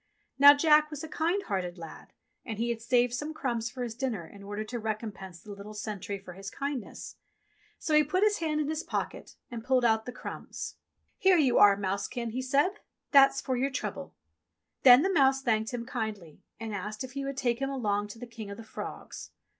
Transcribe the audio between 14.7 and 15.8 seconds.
Then the mouse thanked